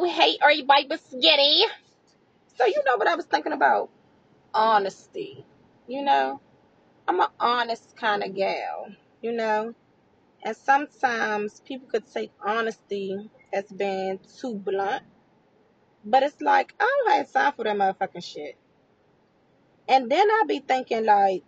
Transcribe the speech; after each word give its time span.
Yo, 0.00 0.06
hey, 0.06 0.38
everybody, 0.40 0.86
but 0.88 1.00
skinny. 1.04 1.64
So 2.56 2.64
you 2.64 2.82
know 2.86 2.96
what 2.96 3.06
I 3.06 3.16
was 3.16 3.26
thinking 3.26 3.52
about? 3.52 3.90
Honesty. 4.54 5.44
You 5.86 6.02
know, 6.02 6.40
I'm 7.06 7.20
an 7.20 7.28
honest 7.38 7.96
kind 7.96 8.22
of 8.22 8.34
gal. 8.34 8.86
You 9.20 9.32
know, 9.32 9.74
and 10.42 10.56
sometimes 10.56 11.60
people 11.66 11.86
could 11.88 12.10
take 12.10 12.30
honesty 12.42 13.30
as 13.52 13.66
being 13.66 14.20
too 14.40 14.54
blunt, 14.54 15.02
but 16.04 16.22
it's 16.22 16.40
like 16.40 16.74
I 16.80 17.02
don't 17.04 17.16
have 17.16 17.32
time 17.32 17.52
for 17.52 17.64
that 17.64 17.76
motherfucking 17.76 18.24
shit. 18.24 18.56
And 19.86 20.10
then 20.10 20.30
I'd 20.30 20.48
be 20.48 20.60
thinking 20.60 21.04
like, 21.04 21.44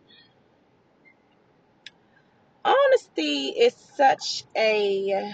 honesty 2.65 3.49
is 3.49 3.75
such 3.97 4.45
a 4.55 5.33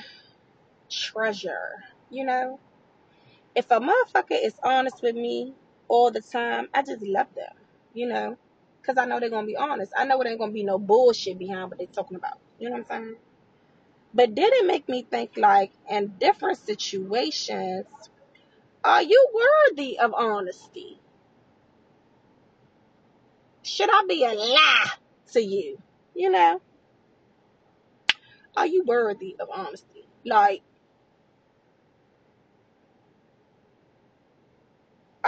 treasure. 0.89 1.83
You 2.11 2.25
know, 2.25 2.61
if 3.59 3.73
a 3.73 3.81
motherfucker 3.81 4.39
is 4.41 4.55
honest 4.63 5.03
with 5.03 5.17
me 5.17 5.53
all 5.89 6.13
the 6.13 6.21
time, 6.21 6.69
I 6.73 6.83
just 6.83 7.03
love 7.03 7.27
them, 7.35 7.53
you 7.93 8.07
know, 8.07 8.39
because 8.81 8.97
I 8.97 9.05
know 9.05 9.19
they're 9.19 9.31
to 9.31 9.43
be 9.43 9.57
honest. 9.57 9.93
I 9.97 10.05
know 10.05 10.21
it 10.21 10.29
ain't 10.29 10.41
to 10.41 10.49
be 10.49 10.63
no 10.63 10.79
bullshit 10.79 11.41
behind 11.41 11.69
what 11.69 11.79
they're 11.79 11.89
talking 11.89 12.17
about. 12.17 12.39
You 12.61 12.71
know 12.71 12.77
what 12.77 12.93
I'm 12.93 13.03
saying? 13.03 13.17
But 14.15 14.37
did 14.37 14.53
it 14.55 14.65
make 14.65 14.89
me 14.89 15.03
think, 15.03 15.33
like, 15.37 15.73
in 15.91 16.15
different 16.21 16.59
situations, 16.59 17.87
are 18.85 19.03
you 19.03 19.29
worthy 19.35 19.99
of 19.99 20.15
honesty? 20.15 21.01
Should 23.63 23.91
I 23.91 24.05
be 24.09 24.25
a 24.25 24.35
lie 24.35 24.91
to 25.33 25.43
you? 25.43 25.79
You 26.15 26.31
know? 26.31 26.63
Are 28.57 28.67
you 28.67 28.85
worthy 28.87 29.35
of 29.41 29.49
honesty? 29.53 30.07
Like, 30.25 30.63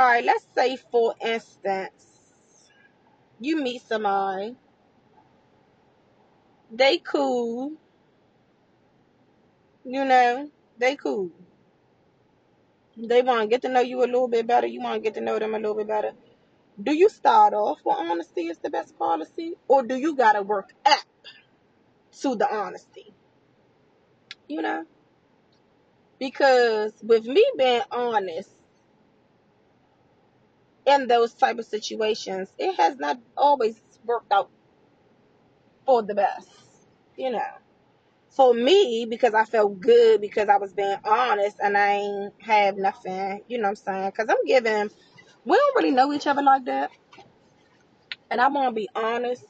all 0.01 0.07
right, 0.07 0.25
let's 0.25 0.47
say 0.55 0.77
for 0.91 1.15
instance, 1.21 2.71
you 3.39 3.63
meet 3.63 3.83
somebody, 3.83 4.57
they 6.73 6.97
cool, 6.97 7.73
you 9.85 10.03
know, 10.07 10.51
they 10.79 10.97
cool. 10.97 11.31
They 12.97 13.21
want 13.21 13.43
to 13.43 13.47
get 13.49 13.61
to 13.63 13.69
know 13.69 13.81
you 13.81 13.99
a 14.01 14.07
little 14.07 14.27
bit 14.27 14.47
better. 14.47 14.67
You 14.67 14.81
want 14.81 14.95
to 14.95 15.01
get 15.01 15.15
to 15.17 15.21
know 15.21 15.39
them 15.39 15.53
a 15.55 15.59
little 15.59 15.75
bit 15.75 15.89
better. 15.89 16.13
Do 16.83 16.95
you 16.95 17.11
start 17.11 17.53
off 17.53 17.81
with 17.85 17.97
honesty 17.99 18.47
is 18.47 18.57
the 18.57 18.71
best 18.71 18.99
policy, 18.99 19.53
or 19.69 19.83
do 19.83 19.97
you 19.97 20.17
gotta 20.17 20.41
work 20.41 20.71
up 20.87 21.05
to 22.23 22.37
the 22.37 22.51
honesty? 22.51 23.13
You 24.49 24.63
know, 24.63 24.85
because 26.19 26.95
with 27.03 27.27
me 27.27 27.45
being 27.59 27.83
honest, 27.91 28.60
in 30.87 31.07
those 31.07 31.35
type 31.35 31.59
of 31.59 31.67
situations, 31.67 32.49
it 32.59 32.75
has 32.77 32.97
not 32.99 33.19
always 33.37 33.81
worked 34.05 34.33
out 34.33 34.51
for 35.87 36.03
the 36.03 36.15
best. 36.15 36.49
You 37.17 37.33
know, 37.33 37.43
for 38.31 38.55
me, 38.55 39.07
because 39.09 39.35
I 39.35 39.45
felt 39.45 39.81
good 39.81 40.21
because 40.21 40.49
I 40.49 40.57
was 40.57 40.73
being 40.73 40.97
honest 41.05 41.57
and 41.61 41.77
I 41.77 41.95
ain't 41.95 42.35
have 42.41 42.77
nothing, 42.77 43.43
you 43.49 43.59
know 43.59 43.65
what 43.65 43.69
I'm 43.71 43.77
saying? 43.77 44.11
Because 44.11 44.29
I'm 44.31 44.45
giving, 44.47 44.91
we 45.45 45.57
don't 45.57 45.77
really 45.77 45.91
know 45.91 46.13
each 46.13 46.27
other 46.27 46.43
like 46.43 46.65
that. 46.67 46.91
And 48.31 48.41
I 48.41 48.49
want 48.49 48.69
to 48.69 48.73
be 48.73 48.89
honest 48.95 49.45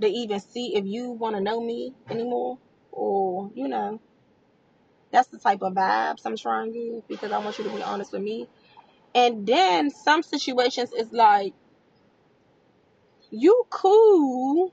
to 0.00 0.06
even 0.06 0.40
see 0.40 0.76
if 0.76 0.86
you 0.86 1.10
want 1.10 1.36
to 1.36 1.42
know 1.42 1.60
me 1.60 1.92
anymore 2.08 2.58
or, 2.92 3.50
you 3.54 3.68
know, 3.68 4.00
that's 5.10 5.28
the 5.28 5.38
type 5.38 5.62
of 5.62 5.74
vibes 5.74 6.22
I'm 6.24 6.36
trying 6.36 6.72
to 6.72 6.78
give 6.78 7.08
because 7.08 7.32
I 7.32 7.38
want 7.38 7.58
you 7.58 7.64
to 7.64 7.70
be 7.70 7.82
honest 7.82 8.12
with 8.12 8.22
me. 8.22 8.48
And 9.14 9.46
then 9.46 9.90
some 9.90 10.22
situations 10.22 10.92
is 10.92 11.12
like, 11.12 11.54
you 13.30 13.64
cool 13.70 14.72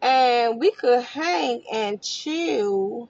and 0.00 0.60
we 0.60 0.70
could 0.70 1.02
hang 1.02 1.62
and 1.72 2.02
chill, 2.02 3.08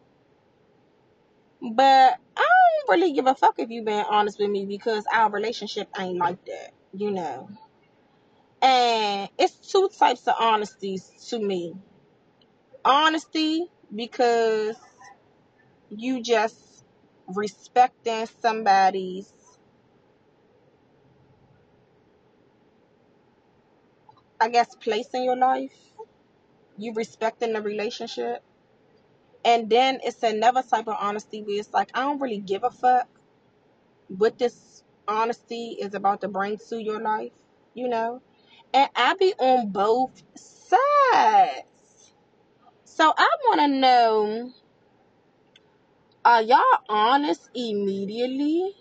but 1.61 2.19
I 2.37 2.49
don't 2.87 2.89
really 2.89 3.12
give 3.12 3.27
a 3.27 3.35
fuck 3.35 3.55
if 3.59 3.71
you 3.71 3.83
being 3.83 4.05
honest 4.09 4.39
with 4.39 4.51
me 4.51 4.65
because 4.65 5.05
our 5.12 5.31
relationship 5.31 5.89
ain't 5.99 6.19
like 6.19 6.45
that, 6.47 6.73
you 6.93 7.11
know. 7.11 7.49
And 8.62 9.29
it's 9.39 9.71
two 9.71 9.89
types 9.97 10.27
of 10.27 10.35
honesties 10.39 11.11
to 11.29 11.39
me. 11.39 11.75
Honesty 12.85 13.67
because 13.95 14.77
you 15.91 16.23
just 16.23 16.85
respecting 17.29 18.27
somebody's 18.41 19.33
I 24.41 24.49
guess 24.49 24.75
place 24.75 25.09
in 25.15 25.25
your 25.25 25.37
life. 25.37 25.72
You 26.76 26.93
respecting 26.94 27.53
the 27.53 27.62
relationship. 27.62 28.43
And 29.44 29.71
then 29.71 30.00
it's 30.04 30.22
another 30.22 30.62
type 30.62 30.88
of 30.88 30.97
honesty 30.99 31.43
where 31.43 31.59
it's 31.59 31.72
like 31.72 31.91
I 31.94 32.00
don't 32.03 32.21
really 32.21 32.38
give 32.38 32.65
a 32.65 32.71
fuck 32.71 33.09
what 34.09 34.38
this 34.38 34.82
honesty 35.06 35.76
is 35.81 35.94
about 35.94 36.21
to 36.22 36.28
bring 36.28 36.59
to 36.69 36.82
your 36.82 37.00
life, 37.00 37.32
you 37.75 37.88
know? 37.88 38.22
And 38.75 38.88
I 38.94 39.15
be 39.15 39.34
on 39.38 39.71
both 39.71 40.22
sides. 40.37 42.12
So 42.84 43.12
I 43.16 43.28
want 43.47 43.60
to 43.60 43.69
know 43.69 44.53
are 46.25 46.43
y'all 46.43 46.62
honest 46.88 47.49
immediately? 47.55 48.75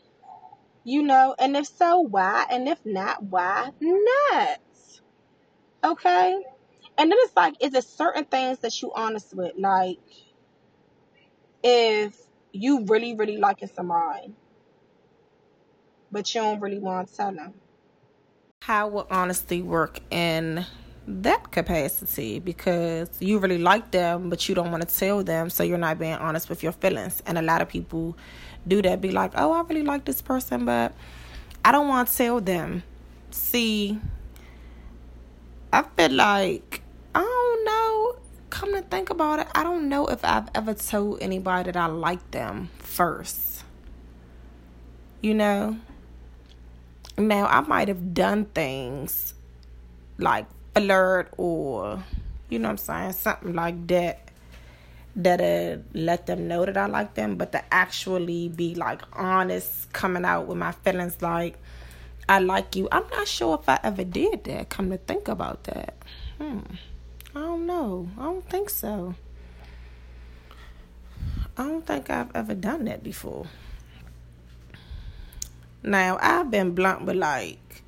You 0.83 1.03
know, 1.03 1.35
and 1.37 1.55
if 1.55 1.67
so, 1.67 2.01
why? 2.01 2.45
And 2.49 2.67
if 2.67 2.79
not, 2.85 3.23
why 3.23 3.71
not? 3.79 4.59
Okay? 5.83 6.43
And 6.97 7.11
then 7.11 7.17
it's 7.21 7.35
like, 7.35 7.55
is 7.59 7.73
it 7.73 7.83
certain 7.83 8.25
things 8.25 8.59
that 8.59 8.81
you 8.81 8.91
honest 8.95 9.35
with? 9.35 9.53
Like, 9.57 9.99
if 11.63 12.17
you 12.51 12.85
really, 12.85 13.13
really 13.15 13.37
liking 13.37 13.67
somebody, 13.67 14.33
but 16.11 16.33
you 16.33 16.41
don't 16.41 16.59
really 16.59 16.79
want 16.79 17.07
to 17.09 17.15
tell 17.15 17.31
them. 17.31 17.53
How 18.61 18.87
will 18.87 19.07
honesty 19.11 19.61
work 19.61 19.99
in 20.09 20.65
that 21.07 21.51
capacity? 21.51 22.39
Because 22.39 23.09
you 23.19 23.37
really 23.37 23.59
like 23.59 23.91
them, 23.91 24.29
but 24.29 24.49
you 24.49 24.55
don't 24.55 24.71
want 24.71 24.87
to 24.87 24.97
tell 24.97 25.23
them, 25.23 25.49
so 25.49 25.63
you're 25.63 25.77
not 25.77 25.99
being 25.99 26.13
honest 26.13 26.49
with 26.49 26.63
your 26.63 26.71
feelings. 26.71 27.21
And 27.25 27.37
a 27.37 27.41
lot 27.41 27.61
of 27.61 27.69
people 27.69 28.17
do 28.67 28.81
that, 28.81 29.01
be 29.01 29.11
like, 29.11 29.33
oh, 29.35 29.51
I 29.51 29.61
really 29.61 29.83
like 29.83 30.05
this 30.05 30.21
person, 30.21 30.65
but 30.65 30.93
I 31.63 31.71
don't 31.71 31.87
want 31.87 32.07
to 32.07 32.17
tell 32.17 32.41
them. 32.41 32.83
See, 33.29 33.99
I 35.71 35.83
feel 35.83 36.11
like, 36.11 36.81
I 37.13 37.19
don't 37.19 37.65
know, 37.65 38.15
come 38.49 38.73
to 38.73 38.81
think 38.81 39.09
about 39.09 39.39
it, 39.39 39.47
I 39.53 39.63
don't 39.63 39.89
know 39.89 40.07
if 40.07 40.23
I've 40.23 40.49
ever 40.55 40.73
told 40.73 41.21
anybody 41.21 41.71
that 41.71 41.75
I 41.75 41.87
like 41.87 42.31
them 42.31 42.69
first. 42.79 43.63
You 45.21 45.33
know? 45.33 45.77
Now, 47.17 47.47
I 47.47 47.61
might 47.61 47.87
have 47.87 48.13
done 48.13 48.45
things 48.45 49.33
like 50.17 50.45
flirt 50.73 51.33
or, 51.37 52.03
you 52.49 52.59
know 52.59 52.69
I'm 52.69 52.77
saying, 52.77 53.13
something 53.13 53.53
like 53.53 53.87
that 53.87 54.27
that 55.17 55.41
uh, 55.41 55.81
let 55.93 56.27
them 56.27 56.47
know 56.47 56.63
that 56.63 56.77
I 56.77 56.85
like 56.85 57.15
them, 57.15 57.35
but 57.35 57.51
to 57.51 57.73
actually 57.73 58.49
be 58.49 58.75
like 58.75 59.01
honest, 59.13 59.91
coming 59.91 60.23
out 60.23 60.45
with 60.45 60.57
my 60.57 60.71
feelings 60.71 61.21
like 61.21 61.57
I 62.29 62.39
like 62.39 62.75
you. 62.75 62.87
I'm 62.91 63.07
not 63.09 63.27
sure 63.27 63.57
if 63.61 63.69
I 63.69 63.79
ever 63.83 64.03
did 64.03 64.43
that. 64.45 64.69
Come 64.69 64.89
to 64.89 64.97
think 64.97 65.27
about 65.27 65.63
that, 65.65 65.95
hmm, 66.37 66.59
I 67.35 67.39
don't 67.39 67.65
know. 67.65 68.09
I 68.17 68.23
don't 68.23 68.49
think 68.49 68.69
so. 68.69 69.15
I 71.57 71.63
don't 71.63 71.85
think 71.85 72.09
I've 72.09 72.35
ever 72.35 72.53
done 72.53 72.85
that 72.85 73.03
before. 73.03 73.47
Now, 75.83 76.17
I've 76.21 76.51
been 76.51 76.75
blunt 76.75 77.05
with 77.05 77.15
like 77.15 77.83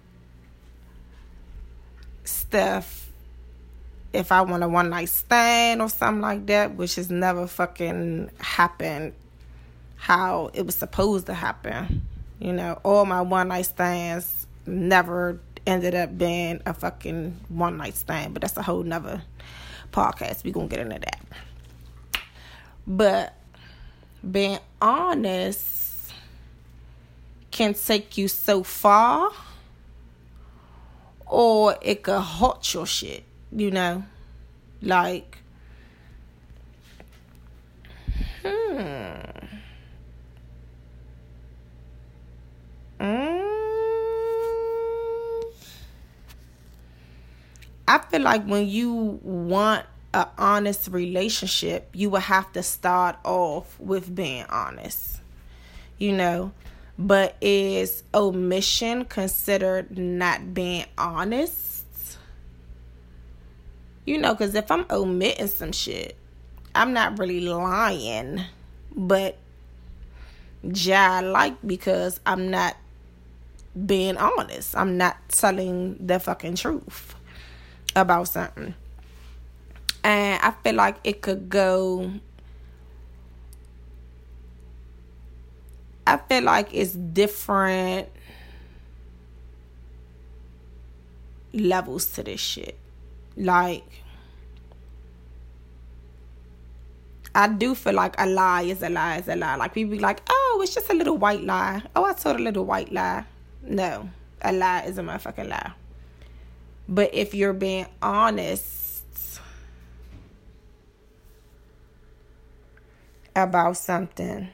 stuff 2.24 3.10
if 4.14 4.32
I 4.32 4.42
want 4.42 4.64
a 4.64 4.68
one 4.68 4.90
night 4.90 5.10
stand 5.10 5.82
or 5.82 5.90
something 5.90 6.22
like 6.22 6.46
that, 6.48 6.76
which 6.76 6.96
has 6.96 7.10
never 7.10 7.46
fucking 7.46 8.32
happened 8.40 9.14
how 9.98 10.50
it 10.54 10.66
was 10.66 10.76
supposed 10.76 11.26
to 11.28 11.34
happen. 11.34 12.08
You 12.40 12.54
know, 12.54 12.80
all 12.84 13.06
my 13.06 13.22
one 13.22 13.50
night 13.50 13.66
stands 13.66 14.48
never 14.66 15.40
ended 15.68 15.94
up 15.94 16.18
being 16.18 16.62
a 16.66 16.74
fucking 16.74 17.38
one 17.50 17.78
night 17.78 17.96
stand, 17.96 18.34
but 18.34 18.42
that's 18.42 18.56
a 18.56 18.62
whole 18.62 18.84
nother 18.84 19.22
podcast. 19.92 20.44
we 20.44 20.52
gonna 20.52 20.68
get 20.68 20.80
into 20.80 21.00
that. 21.00 21.20
But 22.88 23.34
being 24.30 24.60
honest 24.82 26.14
can 27.52 27.74
take 27.74 28.18
you 28.18 28.28
so 28.28 28.64
far 28.64 29.32
or 31.26 31.76
it 31.82 32.04
could 32.04 32.22
hurt 32.22 32.74
your 32.74 32.86
shit, 32.86 33.24
you 33.52 33.70
know? 33.70 34.04
Like, 34.82 35.40
hmm. 38.44 39.20
I 47.90 47.98
feel 48.20 48.26
like 48.26 48.46
when 48.46 48.68
you 48.68 49.20
want 49.24 49.86
an 50.14 50.26
honest 50.38 50.90
relationship, 50.90 51.90
you 51.94 52.10
will 52.10 52.20
have 52.20 52.52
to 52.52 52.62
start 52.62 53.18
off 53.24 53.80
with 53.80 54.14
being 54.14 54.46
honest. 54.50 55.22
You 55.98 56.14
know, 56.14 56.52
but 56.98 57.36
is 57.40 58.04
omission 58.14 59.06
considered 59.06 59.98
not 59.98 60.54
being 60.54 60.86
honest? 60.98 61.86
You 64.06 64.18
know, 64.18 64.34
because 64.34 64.56
if 64.56 64.70
I'm 64.70 64.86
omitting 64.90 65.48
some 65.48 65.72
shit, 65.72 66.18
I'm 66.76 66.94
not 66.94 67.20
really 67.20 67.42
lying, 67.42 68.42
but 68.94 69.38
ja 70.62 71.22
like 71.24 71.56
because 71.66 72.20
I'm 72.26 72.52
not 72.52 72.76
being 73.86 74.18
honest. 74.18 74.76
I'm 74.76 74.98
not 74.98 75.18
telling 75.30 76.06
the 76.06 76.20
fucking 76.20 76.56
truth 76.56 77.16
about 77.96 78.28
something. 78.28 78.74
And 80.04 80.42
I 80.42 80.52
feel 80.64 80.76
like 80.76 80.98
it 81.04 81.22
could 81.22 81.50
go 81.50 82.12
I 86.10 86.18
feel 86.18 86.42
like 86.42 86.74
it's 86.74 86.94
different 86.94 88.10
levels 91.54 92.08
to 92.14 92.24
this 92.24 92.40
shit. 92.40 92.80
Like 93.38 93.86
I 97.36 97.48
do 97.48 97.76
feel 97.76 97.94
like 97.94 98.16
a 98.18 98.26
lie 98.26 98.64
is 98.64 98.82
a 98.82 98.90
lie 98.90 99.18
is 99.18 99.28
a 99.28 99.36
lie. 99.36 99.56
Like 99.56 99.76
people 99.76 99.92
be 99.92 100.00
like, 100.00 100.22
oh, 100.28 100.60
it's 100.64 100.74
just 100.74 100.90
a 100.90 100.96
little 100.96 101.18
white 101.18 101.44
lie. 101.44 101.84
Oh, 101.96 102.06
I 102.06 102.14
told 102.14 102.40
a 102.40 102.44
little 102.44 102.66
white 102.66 102.92
lie. 102.92 103.26
No, 103.62 104.10
a 104.42 104.52
lie 104.52 104.86
is 104.86 104.98
a 104.98 105.04
motherfucking 105.04 105.48
lie. 105.48 105.74
But 106.92 107.14
if 107.14 107.36
you're 107.36 107.54
being 107.54 107.86
honest 108.02 109.40
about 113.36 113.78
something, 113.78 114.50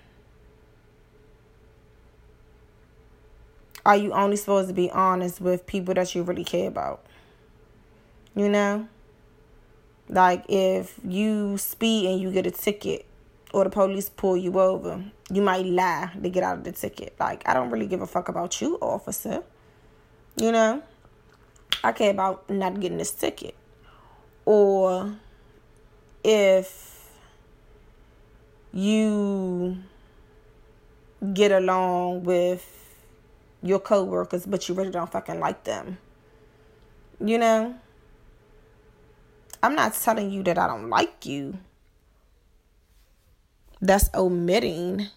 are 3.85 3.95
you 3.95 4.11
only 4.11 4.35
supposed 4.35 4.67
to 4.67 4.73
be 4.73 4.91
honest 4.91 5.39
with 5.39 5.65
people 5.65 5.93
that 5.93 6.13
you 6.13 6.23
really 6.23 6.43
care 6.43 6.67
about? 6.67 7.05
You 8.35 8.49
know? 8.49 8.89
Like 10.09 10.43
if 10.49 10.99
you 11.07 11.57
speed 11.57 12.09
and 12.09 12.19
you 12.19 12.33
get 12.33 12.45
a 12.45 12.51
ticket 12.51 13.05
or 13.53 13.63
the 13.63 13.69
police 13.69 14.09
pull 14.09 14.35
you 14.35 14.59
over, 14.59 15.05
you 15.31 15.41
might 15.41 15.65
lie 15.65 16.11
to 16.21 16.29
get 16.29 16.43
out 16.43 16.57
of 16.57 16.63
the 16.65 16.73
ticket. 16.73 17.15
Like 17.17 17.47
I 17.47 17.53
don't 17.53 17.71
really 17.71 17.87
give 17.87 18.01
a 18.01 18.07
fuck 18.07 18.27
about 18.27 18.59
you, 18.59 18.77
officer. 18.81 19.41
You 20.35 20.51
know? 20.51 20.83
I 21.85 21.91
care 21.91 22.09
about 22.09 22.49
not 22.49 22.79
getting 22.79 22.97
this 22.97 23.11
ticket. 23.11 23.53
Or 24.43 25.15
if 26.23 27.11
you 28.73 29.77
get 31.31 31.51
along 31.51 32.23
with 32.23 32.65
your 33.61 33.77
coworkers, 33.79 34.47
but 34.47 34.67
you 34.67 34.73
really 34.73 34.89
don't 34.89 35.11
fucking 35.11 35.39
like 35.39 35.63
them. 35.63 35.99
You 37.23 37.37
know? 37.37 37.75
I'm 39.61 39.75
not 39.75 39.93
telling 39.93 40.31
you 40.31 40.41
that 40.41 40.57
I 40.57 40.65
don't 40.65 40.89
like 40.89 41.23
you. 41.27 41.59
That's 43.79 44.09
omitting 44.15 45.09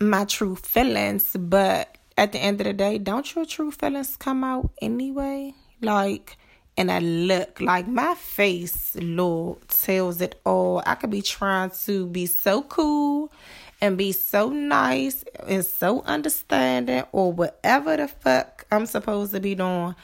my 0.00 0.24
true 0.24 0.56
feelings, 0.56 1.36
but 1.38 1.96
at 2.16 2.32
the 2.32 2.38
end 2.38 2.60
of 2.60 2.66
the 2.66 2.72
day, 2.72 2.98
don't 2.98 3.34
your 3.34 3.44
true 3.44 3.70
feelings 3.70 4.16
come 4.16 4.44
out 4.44 4.70
anyway? 4.80 5.54
Like, 5.80 6.36
and 6.76 6.90
I 6.90 6.98
look 6.98 7.60
like 7.60 7.86
my 7.86 8.14
face, 8.14 8.96
Lord, 9.00 9.68
tells 9.68 10.20
it 10.20 10.40
all. 10.44 10.82
I 10.84 10.96
could 10.96 11.10
be 11.10 11.22
trying 11.22 11.70
to 11.84 12.06
be 12.08 12.26
so 12.26 12.62
cool 12.62 13.32
and 13.80 13.96
be 13.96 14.12
so 14.12 14.48
nice 14.48 15.24
and 15.46 15.64
so 15.64 16.02
understanding 16.02 17.04
or 17.12 17.32
whatever 17.32 17.96
the 17.96 18.08
fuck 18.08 18.66
I'm 18.72 18.86
supposed 18.86 19.32
to 19.34 19.40
be 19.40 19.54
doing. 19.54 19.94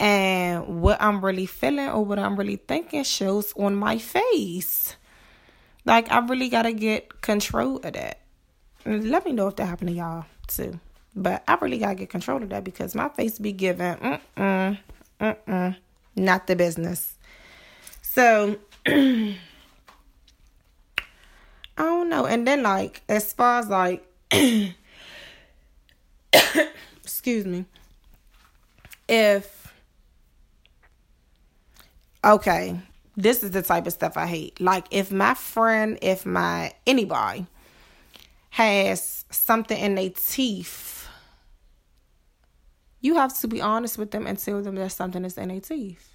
And 0.00 0.82
what 0.82 1.00
I'm 1.00 1.24
really 1.24 1.46
feeling 1.46 1.88
or 1.88 2.04
what 2.04 2.18
I'm 2.18 2.34
really 2.36 2.56
thinking 2.56 3.04
shows 3.04 3.52
on 3.56 3.76
my 3.76 3.98
face. 3.98 4.96
Like, 5.84 6.10
I 6.10 6.18
really 6.18 6.48
got 6.48 6.62
to 6.62 6.72
get 6.72 7.20
control 7.20 7.76
of 7.76 7.92
that. 7.92 8.21
Let 8.84 9.24
me 9.24 9.32
know 9.32 9.48
if 9.48 9.56
that 9.56 9.66
happened 9.66 9.90
to 9.90 9.94
y'all 9.94 10.24
too. 10.46 10.78
But 11.14 11.44
I 11.46 11.54
really 11.60 11.78
got 11.78 11.90
to 11.90 11.94
get 11.94 12.10
control 12.10 12.42
of 12.42 12.48
that 12.48 12.64
because 12.64 12.94
my 12.94 13.08
face 13.10 13.38
be 13.38 13.52
giving, 13.52 13.94
mm-mm, 13.96 14.78
mm-mm, 15.20 15.76
not 16.16 16.46
the 16.46 16.56
business. 16.56 17.14
So, 18.00 18.56
I 18.86 19.36
don't 21.76 22.08
know. 22.08 22.26
And 22.26 22.46
then 22.46 22.62
like 22.62 23.02
as 23.08 23.32
far 23.32 23.60
as 23.60 23.68
like 23.68 24.04
excuse 27.02 27.44
me. 27.44 27.64
If 29.08 29.74
okay, 32.24 32.80
this 33.16 33.42
is 33.42 33.50
the 33.50 33.62
type 33.62 33.86
of 33.86 33.92
stuff 33.92 34.16
I 34.16 34.26
hate. 34.26 34.60
Like 34.60 34.86
if 34.90 35.12
my 35.12 35.34
friend, 35.34 35.98
if 36.00 36.24
my 36.24 36.72
anybody 36.86 37.46
has 38.52 39.24
something 39.30 39.78
in 39.78 39.96
their 39.96 40.10
teeth, 40.10 41.08
you 43.00 43.16
have 43.16 43.38
to 43.40 43.48
be 43.48 43.60
honest 43.60 43.98
with 43.98 44.10
them 44.10 44.26
and 44.26 44.38
tell 44.38 44.62
them 44.62 44.76
that 44.76 44.92
something 44.92 45.24
is 45.24 45.36
in 45.36 45.48
their 45.48 45.60
teeth 45.60 46.12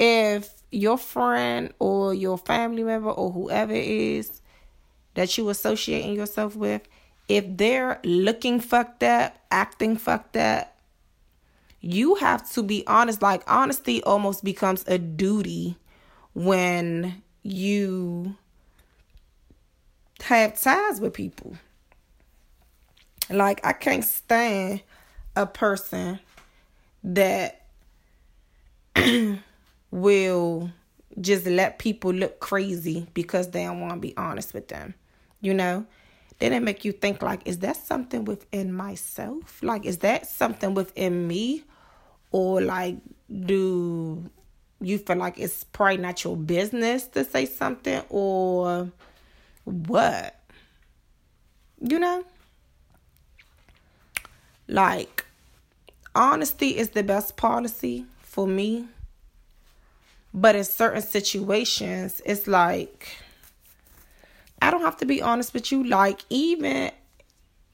if 0.00 0.50
your 0.72 0.96
friend 0.96 1.72
or 1.78 2.14
your 2.14 2.38
family 2.38 2.82
member 2.82 3.10
or 3.10 3.30
whoever 3.30 3.72
it 3.74 3.84
is 3.84 4.40
that 5.14 5.36
you 5.36 5.48
associating 5.50 6.14
yourself 6.14 6.56
with, 6.56 6.80
if 7.28 7.44
they're 7.46 8.00
looking 8.02 8.60
fucked 8.60 9.02
up, 9.02 9.36
acting 9.50 9.96
fucked 9.96 10.36
up, 10.38 10.74
you 11.82 12.14
have 12.14 12.50
to 12.52 12.62
be 12.62 12.82
honest. 12.86 13.20
Like 13.20 13.42
honesty 13.46 14.02
almost 14.02 14.42
becomes 14.42 14.84
a 14.88 14.96
duty 14.96 15.76
when 16.32 17.22
you 17.42 18.36
have 20.22 20.60
ties 20.60 21.00
with 21.00 21.14
people. 21.14 21.56
Like 23.28 23.64
I 23.64 23.72
can't 23.72 24.04
stand 24.04 24.82
a 25.36 25.46
person 25.46 26.18
that 27.04 27.66
will 29.90 30.70
just 31.20 31.46
let 31.46 31.78
people 31.78 32.12
look 32.12 32.40
crazy 32.40 33.06
because 33.14 33.50
they 33.50 33.64
don't 33.64 33.80
want 33.80 33.94
to 33.94 34.00
be 34.00 34.16
honest 34.16 34.54
with 34.54 34.68
them. 34.68 34.94
You 35.40 35.54
know? 35.54 35.86
Then 36.38 36.54
it 36.54 36.62
make 36.62 36.84
you 36.84 36.92
think 36.92 37.22
like, 37.22 37.46
is 37.46 37.58
that 37.58 37.76
something 37.76 38.24
within 38.24 38.72
myself? 38.72 39.62
Like, 39.62 39.84
is 39.84 39.98
that 39.98 40.26
something 40.26 40.74
within 40.74 41.28
me? 41.28 41.64
Or 42.32 42.62
like, 42.62 42.96
do 43.44 44.30
you 44.80 44.98
feel 44.98 45.16
like 45.16 45.38
it's 45.38 45.64
probably 45.64 45.98
not 45.98 46.24
your 46.24 46.36
business 46.36 47.06
to 47.08 47.24
say 47.24 47.44
something 47.44 48.02
or 48.08 48.90
what? 49.64 50.38
You 51.80 51.98
know? 51.98 52.24
Like, 54.68 55.26
honesty 56.14 56.76
is 56.76 56.90
the 56.90 57.02
best 57.02 57.36
policy 57.36 58.06
for 58.22 58.46
me 58.46 58.88
but 60.32 60.54
in 60.54 60.64
certain 60.64 61.02
situations, 61.02 62.22
it's 62.24 62.46
like, 62.46 63.18
I 64.62 64.70
don't 64.70 64.82
have 64.82 64.96
to 64.98 65.06
be 65.06 65.20
honest 65.20 65.52
with 65.52 65.72
you. 65.72 65.84
Like, 65.84 66.20
even 66.30 66.92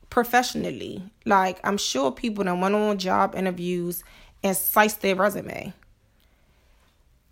professionally, 0.09 1.03
like, 1.25 1.61
I'm 1.65 1.77
sure 1.77 2.11
people 2.11 2.45
that 2.45 2.59
went 2.59 2.75
on 2.75 2.99
job 2.99 3.35
interviews 3.35 4.03
and 4.43 4.57
slice 4.57 4.95
their 4.95 5.17
resume. 5.17 5.75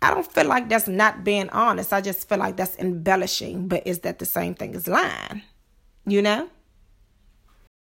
I 0.05 0.13
don't 0.13 0.31
feel 0.31 0.45
like 0.45 0.69
that's 0.69 0.87
not 0.87 1.23
being 1.23 1.49
honest. 1.49 1.91
I 1.91 1.99
just 1.99 2.29
feel 2.29 2.37
like 2.37 2.57
that's 2.57 2.77
embellishing. 2.77 3.67
But 3.67 3.87
is 3.87 3.99
that 4.01 4.19
the 4.19 4.25
same 4.25 4.53
thing 4.53 4.75
as 4.75 4.87
lying? 4.87 5.41
You 6.05 6.21
know? 6.21 6.47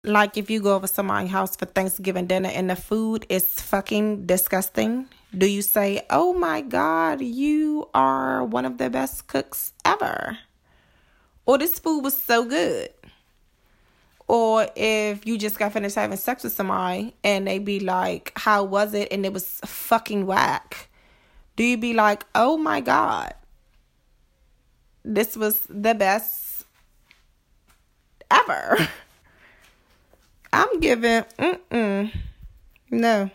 Like 0.03 0.37
if 0.37 0.47
you 0.51 0.61
go 0.61 0.75
over 0.75 0.85
somebody's 0.85 1.31
house 1.31 1.55
for 1.55 1.65
Thanksgiving 1.65 2.27
dinner 2.27 2.49
and 2.49 2.69
the 2.69 2.75
food 2.75 3.25
is 3.29 3.59
fucking 3.59 4.27
disgusting, 4.27 5.07
do 5.35 5.47
you 5.47 5.63
say, 5.63 6.05
Oh 6.11 6.33
my 6.33 6.61
God, 6.61 7.19
you 7.21 7.89
are 7.95 8.43
one 8.43 8.65
of 8.65 8.77
the 8.77 8.91
best 8.91 9.25
cooks 9.25 9.73
ever? 9.83 10.37
Or 11.47 11.57
this 11.57 11.79
food 11.79 12.01
was 12.01 12.15
so 12.15 12.45
good? 12.45 12.89
Or 14.27 14.67
if 14.75 15.25
you 15.25 15.39
just 15.39 15.57
got 15.57 15.73
finished 15.73 15.95
having 15.95 16.17
sex 16.17 16.43
with 16.43 16.53
somebody 16.53 17.15
and 17.23 17.47
they 17.47 17.57
be 17.57 17.79
like, 17.79 18.33
How 18.35 18.63
was 18.63 18.93
it? 18.93 19.07
And 19.11 19.25
it 19.25 19.33
was 19.33 19.61
fucking 19.65 20.27
whack. 20.27 20.89
Do 21.55 21.63
you 21.63 21.77
be 21.77 21.93
like, 21.93 22.25
Oh 22.33 22.57
my 22.57 22.81
God, 22.81 23.33
this 25.03 25.35
was 25.35 25.65
the 25.69 25.93
best 25.93 26.65
ever? 28.31 28.89
I'm 30.53 30.79
giving 30.79 31.23
mm-mm. 31.39 32.11
No. 32.91 33.29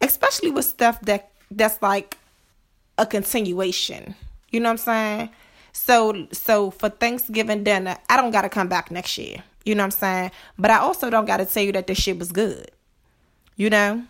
Especially 0.00 0.50
with 0.50 0.64
stuff 0.64 1.00
that 1.02 1.30
that's 1.50 1.82
like 1.82 2.16
a 2.96 3.06
continuation. 3.06 4.14
You 4.50 4.60
know 4.60 4.68
what 4.68 4.72
I'm 4.72 4.78
saying? 4.78 5.30
So 5.72 6.28
so 6.32 6.70
for 6.70 6.88
Thanksgiving 6.88 7.64
dinner, 7.64 7.96
I 8.08 8.16
don't 8.16 8.30
gotta 8.30 8.48
come 8.48 8.68
back 8.68 8.90
next 8.90 9.18
year. 9.18 9.42
You 9.64 9.74
know 9.74 9.82
what 9.82 9.94
I'm 9.94 10.00
saying? 10.00 10.30
But 10.58 10.70
I 10.70 10.78
also 10.78 11.10
don't 11.10 11.26
gotta 11.26 11.44
tell 11.44 11.62
you 11.62 11.72
that 11.72 11.86
this 11.86 11.98
shit 11.98 12.18
was 12.18 12.32
good. 12.32 12.70
You 13.56 13.70
know? 13.70 14.04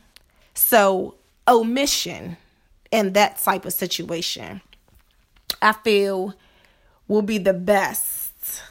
So 0.54 1.14
omission 1.49 2.37
in 2.90 3.12
that 3.14 3.38
type 3.38 3.64
of 3.64 3.73
situation, 3.73 4.61
I 5.61 5.73
feel 5.73 6.35
will 7.07 7.23
be 7.23 7.38
the 7.38 7.54
best 7.54 8.62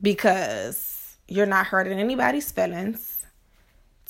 because 0.00 1.16
you're 1.28 1.46
not 1.46 1.66
hurting 1.66 1.98
anybody's 1.98 2.50
feelings. 2.50 3.26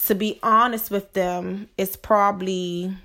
To 0.07 0.15
be 0.15 0.39
honest 0.43 0.91
with 0.91 1.13
them, 1.13 1.69
it's 1.77 1.97
probably 1.97 2.97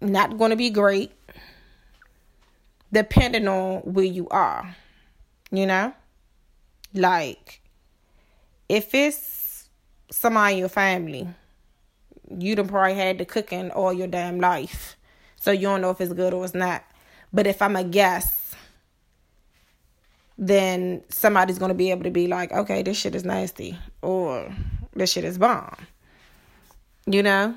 not 0.00 0.36
going 0.36 0.50
to 0.50 0.56
be 0.56 0.70
great 0.70 1.12
depending 2.92 3.48
on 3.48 3.80
where 3.80 4.04
you 4.04 4.28
are. 4.28 4.76
You 5.50 5.66
know? 5.66 5.92
Like, 6.94 7.60
if 8.68 8.94
it's 8.94 9.68
somebody 10.10 10.54
in 10.54 10.58
your 10.60 10.68
family, 10.68 11.28
you 12.30 12.54
done 12.54 12.68
probably 12.68 12.94
had 12.94 13.18
the 13.18 13.24
cooking 13.24 13.70
all 13.70 13.92
your 13.92 14.06
damn 14.06 14.40
life. 14.40 14.96
So 15.40 15.50
you 15.50 15.62
don't 15.62 15.80
know 15.80 15.90
if 15.90 16.00
it's 16.00 16.12
good 16.12 16.34
or 16.34 16.44
it's 16.44 16.54
not. 16.54 16.84
But 17.32 17.46
if 17.46 17.62
I'm 17.62 17.76
a 17.76 17.84
guest, 17.84 18.54
then 20.38 21.02
somebody's 21.08 21.58
gonna 21.58 21.74
be 21.74 21.90
able 21.90 22.04
to 22.04 22.10
be 22.10 22.26
like, 22.26 22.52
okay, 22.52 22.82
this 22.82 22.96
shit 22.96 23.14
is 23.14 23.24
nasty 23.24 23.78
or 24.02 24.52
this 24.94 25.12
shit 25.12 25.24
is 25.24 25.38
bomb. 25.38 25.76
You 27.06 27.22
know? 27.22 27.54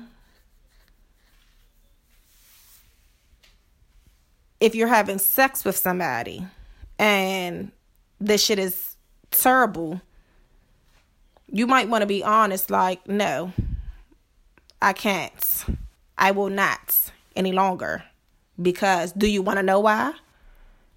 If 4.60 4.74
you're 4.74 4.88
having 4.88 5.18
sex 5.18 5.64
with 5.64 5.76
somebody 5.76 6.46
and 6.98 7.72
this 8.20 8.44
shit 8.44 8.58
is 8.58 8.96
terrible, 9.30 10.00
you 11.50 11.66
might 11.66 11.88
want 11.88 12.02
to 12.02 12.06
be 12.06 12.22
honest, 12.22 12.70
like, 12.70 13.06
no, 13.08 13.52
I 14.82 14.92
can't. 14.92 15.64
I 16.16 16.30
will 16.30 16.50
not 16.50 17.12
any 17.36 17.52
longer. 17.52 18.04
Because 18.60 19.12
do 19.12 19.26
you 19.26 19.42
want 19.42 19.58
to 19.58 19.62
know 19.62 19.80
why? 19.80 20.12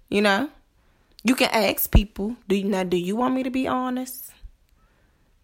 You 0.08 0.22
know? 0.22 0.50
You 1.22 1.34
can 1.34 1.48
ask 1.52 1.90
people, 1.90 2.36
do 2.48 2.54
you 2.54 2.64
now 2.64 2.84
do 2.84 2.98
you 2.98 3.16
want 3.16 3.34
me 3.34 3.42
to 3.42 3.50
be 3.50 3.66
honest? 3.66 4.30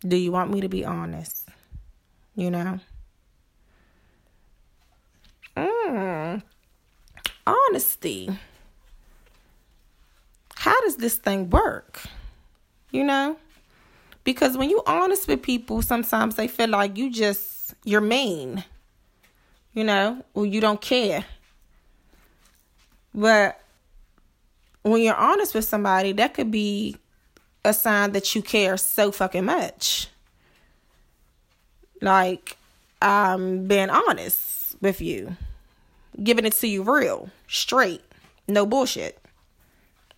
Do 0.00 0.16
you 0.16 0.32
want 0.32 0.50
me 0.50 0.61
to 0.61 0.68
be 0.68 0.85
honest? 0.85 1.49
You 2.35 2.50
know? 2.50 2.80
Mm. 5.56 6.42
Honesty. 7.47 8.30
How 10.56 10.78
does 10.82 10.97
this 10.97 11.16
thing 11.16 11.49
work? 11.50 12.02
You 12.90 13.04
know? 13.04 13.37
Because 14.25 14.56
when 14.56 14.68
you 14.68 14.82
honest 14.87 15.26
with 15.26 15.42
people, 15.42 15.80
sometimes 15.80 16.37
they 16.37 16.49
feel 16.49 16.68
like 16.68 16.99
you 16.99 17.11
just 17.11 17.60
you're 17.85 18.00
mean. 18.00 18.65
You 19.73 19.85
know, 19.85 20.25
or 20.35 20.47
you 20.47 20.61
don't 20.61 20.81
care. 20.81 21.25
But 23.15 23.61
when 24.83 25.03
you're 25.03 25.15
honest 25.15 25.55
with 25.55 25.65
somebody, 25.65 26.12
that 26.12 26.35
could 26.35 26.50
be 26.50 26.97
a 27.65 27.73
sign 27.73 28.12
that 28.12 28.35
you 28.35 28.43
care 28.43 28.77
so 28.77 29.12
fucking 29.12 29.45
much. 29.45 30.09
Like, 32.03 32.57
I'm 33.00 33.67
being 33.67 33.91
honest 33.91 34.77
with 34.81 35.00
you, 35.00 35.37
giving 36.23 36.47
it 36.47 36.55
to 36.55 36.67
you 36.67 36.83
real, 36.83 37.31
straight, 37.47 38.03
no 38.49 38.67
bullshit, 38.67 39.21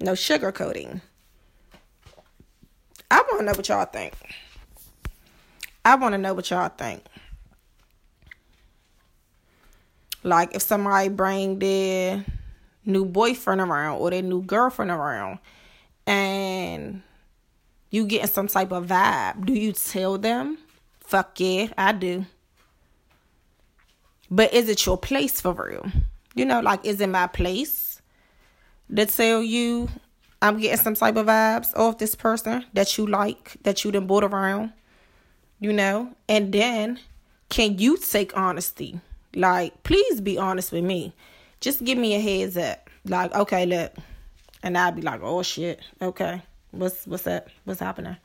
no 0.00 0.12
sugarcoating. 0.12 1.00
I 3.10 3.16
want 3.16 3.40
to 3.40 3.44
know 3.44 3.52
what 3.52 3.68
y'all 3.68 3.84
think. 3.84 4.14
I 5.84 5.96
want 5.96 6.12
to 6.12 6.18
know 6.18 6.34
what 6.34 6.48
y'all 6.50 6.68
think. 6.68 7.02
Like, 10.22 10.54
if 10.54 10.62
somebody 10.62 11.08
bring 11.08 11.58
their 11.58 12.24
new 12.84 13.04
boyfriend 13.04 13.60
around 13.60 13.98
or 13.98 14.10
their 14.10 14.22
new 14.22 14.42
girlfriend 14.42 14.90
around 14.90 15.38
and 16.06 17.02
you 17.90 18.06
getting 18.06 18.28
some 18.28 18.48
type 18.48 18.72
of 18.72 18.86
vibe, 18.86 19.46
do 19.46 19.52
you 19.52 19.72
tell 19.72 20.18
them? 20.18 20.58
Fuck 21.00 21.38
yeah, 21.40 21.68
I 21.76 21.92
do. 21.92 22.26
But 24.30 24.54
is 24.54 24.68
it 24.68 24.86
your 24.86 24.96
place 24.96 25.40
for 25.40 25.52
real? 25.52 25.86
You 26.34 26.46
know, 26.46 26.60
like 26.60 26.84
is 26.86 27.00
it 27.00 27.08
my 27.08 27.26
place 27.26 28.00
to 28.94 29.06
tell 29.06 29.42
you 29.42 29.88
I'm 30.40 30.58
getting 30.58 30.78
some 30.78 30.94
type 30.94 31.16
of 31.16 31.26
vibes 31.26 31.76
off 31.76 31.98
this 31.98 32.14
person 32.14 32.64
that 32.72 32.96
you 32.96 33.06
like, 33.06 33.56
that 33.62 33.84
you 33.84 33.92
done 33.92 34.06
bought 34.06 34.24
around, 34.24 34.72
you 35.60 35.72
know? 35.72 36.14
And 36.28 36.52
then 36.52 36.98
can 37.48 37.78
you 37.78 37.98
take 37.98 38.36
honesty? 38.36 39.00
Like, 39.34 39.82
please 39.82 40.20
be 40.20 40.38
honest 40.38 40.72
with 40.72 40.84
me 40.84 41.14
just 41.62 41.84
give 41.84 41.96
me 41.96 42.14
a 42.14 42.20
heads 42.20 42.56
up. 42.58 42.90
Like, 43.06 43.34
okay, 43.34 43.64
look. 43.64 43.94
And 44.62 44.76
I'd 44.76 44.96
be 44.96 45.02
like, 45.02 45.20
oh 45.22 45.42
shit, 45.42 45.80
okay. 46.02 46.42
What's 46.72 47.06
what's 47.06 47.26
up? 47.26 47.48
What's 47.64 47.80
happening? 47.80 48.16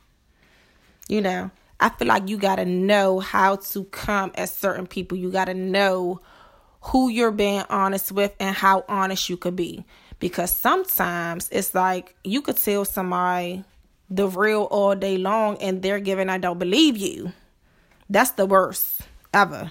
You 1.08 1.22
know, 1.22 1.50
I 1.80 1.88
feel 1.88 2.08
like 2.08 2.28
you 2.28 2.36
gotta 2.36 2.64
know 2.64 3.20
how 3.20 3.56
to 3.56 3.84
come 3.84 4.32
at 4.34 4.50
certain 4.50 4.86
people. 4.86 5.16
You 5.16 5.30
gotta 5.30 5.54
know 5.54 6.20
who 6.80 7.08
you're 7.08 7.32
being 7.32 7.62
honest 7.70 8.12
with 8.12 8.34
and 8.38 8.54
how 8.54 8.84
honest 8.88 9.28
you 9.28 9.36
could 9.36 9.56
be. 9.56 9.84
Because 10.18 10.50
sometimes 10.50 11.48
it's 11.50 11.74
like 11.74 12.14
you 12.24 12.42
could 12.42 12.56
tell 12.56 12.84
somebody 12.84 13.64
the 14.10 14.26
real 14.26 14.62
all 14.64 14.94
day 14.94 15.16
long 15.16 15.56
and 15.58 15.82
they're 15.82 16.00
giving 16.00 16.28
I 16.28 16.38
don't 16.38 16.58
believe 16.58 16.96
you. 16.96 17.32
That's 18.10 18.32
the 18.32 18.46
worst 18.46 19.02
ever. 19.32 19.70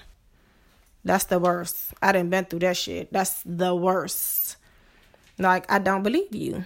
That's 1.08 1.24
the 1.24 1.38
worst. 1.38 1.94
I 2.02 2.12
didn't 2.12 2.28
been 2.28 2.44
through 2.44 2.58
that 2.58 2.76
shit. 2.76 3.10
That's 3.10 3.42
the 3.46 3.74
worst. 3.74 4.56
Like, 5.38 5.64
I 5.72 5.78
don't 5.78 6.02
believe 6.02 6.34
you. 6.34 6.64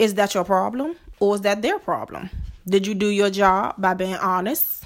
Is 0.00 0.14
that 0.14 0.34
your 0.34 0.42
problem? 0.42 0.96
Or 1.20 1.36
is 1.36 1.42
that 1.42 1.62
their 1.62 1.78
problem? 1.78 2.30
Did 2.66 2.88
you 2.88 2.94
do 2.96 3.06
your 3.06 3.30
job 3.30 3.76
by 3.78 3.94
being 3.94 4.16
honest? 4.16 4.84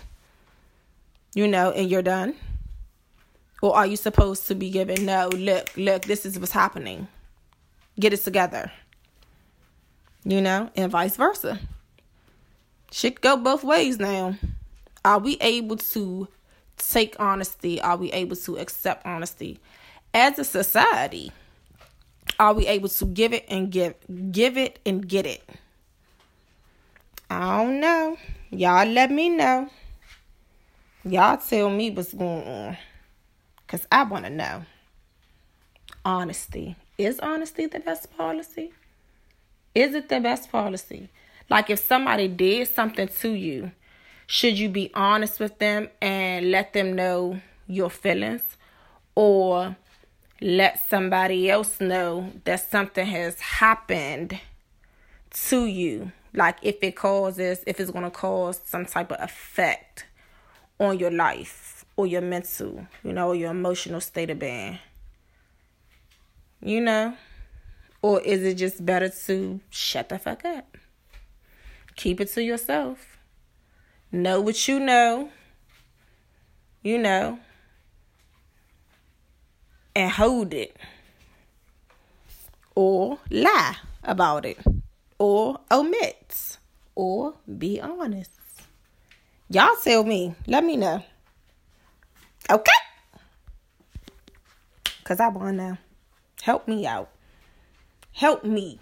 You 1.34 1.48
know, 1.48 1.70
and 1.70 1.90
you're 1.90 2.02
done? 2.02 2.34
Or 3.62 3.74
are 3.74 3.86
you 3.86 3.96
supposed 3.96 4.46
to 4.48 4.54
be 4.54 4.68
giving, 4.68 5.06
no, 5.06 5.28
look, 5.28 5.74
look, 5.74 6.02
this 6.02 6.26
is 6.26 6.38
what's 6.38 6.52
happening. 6.52 7.08
Get 7.98 8.12
it 8.12 8.18
together. 8.18 8.70
You 10.22 10.42
know, 10.42 10.68
and 10.76 10.92
vice 10.92 11.16
versa. 11.16 11.60
Shit 12.92 13.22
go 13.22 13.38
both 13.38 13.64
ways 13.64 13.98
now. 13.98 14.36
Are 15.02 15.18
we 15.18 15.38
able 15.40 15.78
to 15.78 16.28
take 16.78 17.16
honesty? 17.18 17.80
Are 17.80 17.96
we 17.96 18.10
able 18.12 18.36
to 18.36 18.56
accept 18.58 19.06
honesty? 19.06 19.58
As 20.14 20.38
a 20.38 20.44
society, 20.44 21.32
are 22.38 22.54
we 22.54 22.66
able 22.66 22.88
to 22.88 23.04
give 23.04 23.32
it 23.32 23.44
and 23.48 23.70
give 23.70 23.94
give 24.32 24.56
it 24.56 24.78
and 24.86 25.06
get 25.06 25.26
it? 25.26 25.42
I 27.30 27.58
don't 27.58 27.80
know. 27.80 28.16
Y'all 28.50 28.86
let 28.88 29.10
me 29.10 29.28
know. 29.28 29.68
Y'all 31.04 31.36
tell 31.36 31.70
me 31.70 31.90
what's 31.90 32.12
going 32.12 32.46
on. 32.46 32.76
Cause 33.66 33.86
I 33.92 34.04
wanna 34.04 34.30
know. 34.30 34.64
Honesty. 36.04 36.76
Is 36.96 37.20
honesty 37.20 37.66
the 37.66 37.80
best 37.80 38.16
policy? 38.16 38.72
Is 39.74 39.94
it 39.94 40.08
the 40.08 40.20
best 40.20 40.50
policy? 40.50 41.10
Like 41.50 41.70
if 41.70 41.78
somebody 41.78 42.28
did 42.28 42.68
something 42.68 43.08
to 43.20 43.30
you 43.30 43.72
should 44.30 44.58
you 44.58 44.68
be 44.68 44.90
honest 44.92 45.40
with 45.40 45.58
them 45.58 45.88
and 46.02 46.50
let 46.50 46.74
them 46.74 46.94
know 46.94 47.40
your 47.66 47.88
feelings? 47.88 48.42
Or 49.14 49.74
let 50.42 50.86
somebody 50.90 51.50
else 51.50 51.80
know 51.80 52.30
that 52.44 52.70
something 52.70 53.06
has 53.06 53.40
happened 53.40 54.38
to 55.32 55.64
you? 55.64 56.12
Like 56.34 56.58
if 56.60 56.76
it 56.82 56.94
causes 56.94 57.64
if 57.66 57.80
it's 57.80 57.90
going 57.90 58.04
to 58.04 58.10
cause 58.10 58.60
some 58.66 58.84
type 58.84 59.10
of 59.10 59.18
effect 59.18 60.04
on 60.78 60.98
your 60.98 61.10
life 61.10 61.86
or 61.96 62.06
your 62.06 62.20
mental 62.20 62.86
you 63.02 63.12
know 63.12 63.32
your 63.32 63.50
emotional 63.50 64.00
state 64.00 64.28
of 64.28 64.38
being. 64.38 64.78
You 66.60 66.82
know? 66.82 67.14
Or 68.02 68.20
is 68.20 68.42
it 68.42 68.54
just 68.56 68.84
better 68.84 69.08
to 69.08 69.60
shut 69.70 70.10
the 70.10 70.18
fuck 70.18 70.44
up? 70.44 70.76
Keep 71.96 72.20
it 72.20 72.28
to 72.34 72.42
yourself 72.42 73.17
Know 74.10 74.40
what 74.40 74.66
you 74.66 74.80
know, 74.80 75.30
you 76.82 76.98
know, 76.98 77.38
and 79.94 80.10
hold 80.10 80.54
it. 80.54 80.76
Or 82.74 83.18
lie 83.30 83.76
about 84.04 84.44
it. 84.46 84.58
or 85.18 85.60
omit 85.70 86.58
or 86.94 87.34
be 87.58 87.80
honest? 87.80 88.30
Y'all 89.50 89.76
tell 89.82 90.04
me. 90.04 90.34
Let 90.46 90.64
me 90.64 90.76
know. 90.76 91.02
Okay? 92.50 92.70
Because 94.98 95.20
I 95.20 95.28
want 95.28 95.58
to. 95.58 95.78
Help 96.42 96.68
me 96.68 96.86
out. 96.86 97.10
Help 98.12 98.44
me 98.44 98.78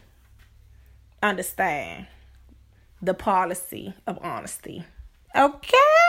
understand 1.23 2.07
the 3.01 3.15
policy 3.15 3.95
of 4.07 4.19
honesty. 4.23 4.85
Okay? 5.37 6.06